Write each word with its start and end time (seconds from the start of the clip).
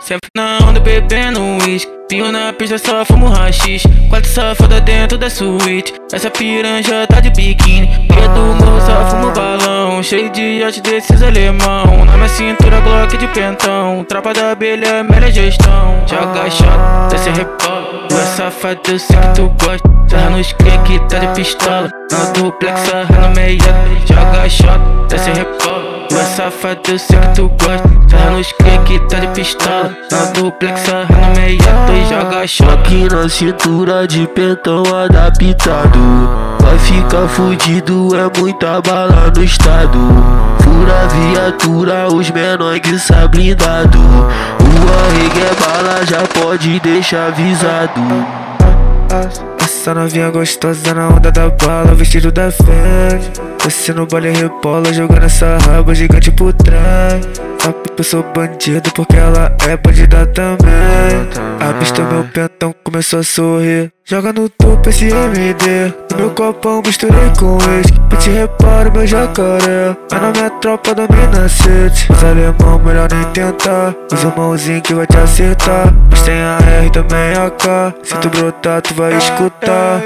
Sempre 0.00 0.30
na 0.34 0.58
onda 0.58 0.80
bebendo 0.80 1.40
uísque. 1.40 1.90
Pinho 2.08 2.32
na 2.32 2.52
pista, 2.52 2.78
só 2.78 3.04
fumo 3.04 3.28
rachis. 3.28 3.82
Quatro 4.08 4.30
safada 4.30 4.80
dentro 4.80 5.18
da 5.18 5.28
suíte. 5.28 5.92
Essa 6.12 6.30
piranja 6.30 7.06
tá 7.06 7.20
de 7.20 7.30
biquíni. 7.30 7.86
Dia 7.86 8.28
do 8.28 8.40
morro, 8.40 8.80
só 8.80 9.10
fumo 9.10 9.32
balão. 9.32 10.02
Cheio 10.02 10.30
de 10.30 10.62
arte 10.62 10.80
desses 10.80 11.22
alemão. 11.22 12.04
Na 12.06 12.16
minha 12.16 12.28
cintura, 12.28 12.80
Glock 12.80 13.16
de 13.16 13.26
pentão. 13.28 14.04
Tropa 14.08 14.32
da 14.32 14.52
abelha, 14.52 15.02
melhor 15.02 15.30
gestão. 15.30 16.02
Joga 16.06 16.48
shot, 16.48 17.10
desce 17.10 17.30
rebola. 17.30 18.06
Tu 18.08 18.14
é 18.14 18.24
safado, 18.24 18.80
eu 18.88 18.98
sei 18.98 19.16
que 19.16 19.34
tu 19.34 19.54
gosta. 19.62 19.97
Sarra 20.08 20.30
nos 20.30 20.52
que 20.52 20.98
tá 21.08 21.18
de 21.18 21.26
pistola. 21.34 21.90
Na 22.10 22.32
duplex, 22.32 22.80
sarra 22.80 23.28
no 23.28 23.34
meia. 23.34 23.58
Joga 24.06 24.48
shot, 24.48 24.80
desce 25.08 25.30
rebola. 25.30 26.06
Tu 26.08 26.16
é 26.16 26.24
safado, 26.24 26.80
eu 26.88 26.98
sei 26.98 27.18
que 27.18 27.28
tu 27.34 27.48
gosta. 27.48 27.88
Sarra 28.08 28.30
nos 28.30 28.52
que 28.52 28.98
tá 29.08 29.18
de 29.18 29.26
pistola. 29.28 29.96
Na 30.10 30.24
duplex, 30.32 30.80
sarra 30.80 31.06
no 31.08 31.40
meia. 31.40 31.58
Tu 31.58 32.08
joga 32.08 32.46
shot. 32.46 32.70
Aqui 32.70 33.08
na 33.12 33.28
cintura 33.28 34.06
de 34.06 34.26
pentão 34.28 34.82
adaptado. 34.96 35.98
Vai 36.62 36.78
ficar 36.78 37.28
fudido, 37.28 38.10
é 38.16 38.40
muita 38.40 38.80
bala 38.80 39.30
no 39.34 39.44
estado. 39.44 39.98
Fura 40.62 41.08
viatura, 41.08 42.08
os 42.08 42.30
menores 42.30 43.02
sai 43.02 43.28
blindado. 43.28 43.98
O 43.98 45.06
arregue 45.06 45.40
é 45.40 45.54
bala, 45.60 46.06
já 46.06 46.26
pode 46.40 46.80
deixar 46.80 47.28
avisado. 47.28 48.47
Essa 49.80 49.94
novinha 49.94 50.28
gostosa 50.28 50.92
na 50.92 51.08
onda 51.08 51.30
da 51.30 51.48
bala, 51.50 51.94
vestido 51.94 52.32
da 52.32 52.50
frente. 52.50 53.30
Desce 53.62 53.92
no 53.92 54.06
baile 54.06 54.32
rebola, 54.32 54.92
jogando 54.92 55.24
essa 55.24 55.56
raba 55.56 55.94
gigante 55.94 56.32
por 56.32 56.52
trás. 56.52 57.24
Sabe 57.60 57.76
que 57.94 58.00
eu 58.00 58.04
sou 58.04 58.24
bandido 58.34 58.90
porque 58.92 59.16
ela 59.16 59.56
é 59.68 59.76
bandida 59.76 60.26
também. 60.26 61.57
Avistou 61.68 62.04
meu 62.06 62.24
pentão, 62.24 62.74
começou 62.82 63.20
a 63.20 63.22
sorrir. 63.22 63.92
Joga 64.02 64.32
no 64.32 64.48
topo 64.48 64.88
esse 64.88 65.04
MD. 65.04 65.92
No 66.10 66.16
meu 66.16 66.30
copão 66.30 66.80
misturei 66.80 67.30
com 67.38 67.58
ex. 67.76 67.86
te 68.18 68.30
reparo 68.30 68.90
meu 68.90 69.06
jacaré. 69.06 69.94
É 70.10 70.14
na 70.18 70.30
minha 70.30 70.48
tropa 70.48 70.94
da 70.94 71.02
mina 71.02 71.46
city. 71.46 72.10
Os 72.10 72.24
alemão, 72.24 72.78
melhor 72.82 73.06
nem 73.12 73.22
tentar. 73.32 73.94
Usa 74.10 74.32
mãozinho 74.34 74.80
que 74.80 74.94
vai 74.94 75.06
te 75.06 75.18
acertar. 75.18 75.92
Mas 76.10 76.22
tem 76.22 76.40
a 76.40 76.58
R 76.80 76.90
também 76.90 77.34
a 77.34 77.50
K. 77.50 77.94
Se 78.02 78.16
tu 78.16 78.30
brotar, 78.30 78.80
tu 78.80 78.94
vai 78.94 79.14
escutar. 79.14 80.00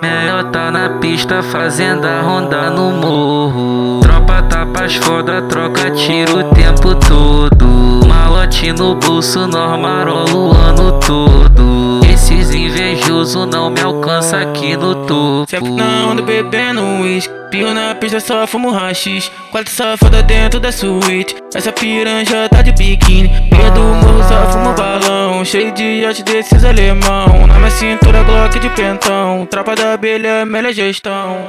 Melhor 0.00 0.44
tá 0.52 0.70
na 0.70 1.00
pista 1.00 1.42
fazendo 1.42 2.06
a 2.06 2.20
ronda 2.20 2.70
no 2.70 2.92
morro. 2.92 4.00
Tropa 4.00 4.42
tapas 4.44 4.94
foda, 4.94 5.42
troca 5.42 5.90
tiro 5.90 6.38
o 6.38 6.54
tempo 6.54 6.94
todo. 6.94 8.09
Malote 8.30 8.72
no 8.72 8.94
bolso, 8.94 9.48
nós 9.48 9.76
marolo 9.80 10.50
o 10.50 10.52
ano 10.52 11.00
todo. 11.00 12.00
Esses 12.08 12.54
invejosos 12.54 13.44
não 13.44 13.70
me 13.70 13.80
alcança 13.80 14.38
aqui 14.38 14.76
no 14.76 14.94
topo. 15.04 15.50
Sempre 15.50 15.70
na 15.70 16.06
onda 16.06 16.22
bebendo 16.22 16.80
uísque. 16.80 17.34
Pinho 17.50 17.74
na 17.74 17.92
pista, 17.92 18.20
só 18.20 18.46
fumo 18.46 18.70
rachis. 18.70 19.32
Quatro 19.50 19.72
safada 19.72 20.22
dentro 20.22 20.60
da 20.60 20.70
suíte. 20.70 21.34
Essa 21.52 21.72
piranja 21.72 22.48
tá 22.48 22.62
de 22.62 22.70
biquíni. 22.70 23.28
Dia 23.28 23.70
do 23.72 23.80
morro, 23.80 24.22
só 24.22 24.52
fumo 24.52 24.74
balão. 24.74 25.44
Cheio 25.44 25.72
de 25.72 26.04
arte 26.04 26.22
desses 26.22 26.64
alemão. 26.64 27.48
Na 27.48 27.58
minha 27.58 27.70
cintura, 27.72 28.22
Glock 28.22 28.60
de 28.60 28.68
pentão. 28.70 29.44
Tropa 29.50 29.74
da 29.74 29.94
abelha, 29.94 30.46
melhor 30.46 30.72
gestão. 30.72 31.48